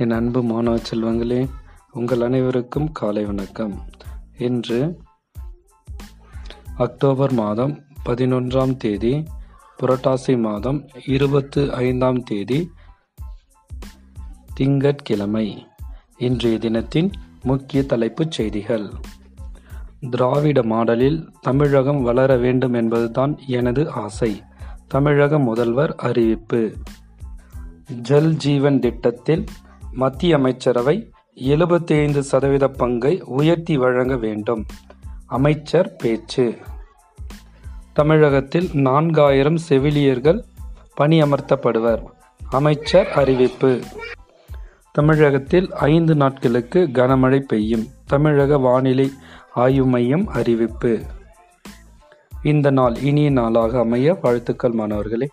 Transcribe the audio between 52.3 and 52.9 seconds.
இந்த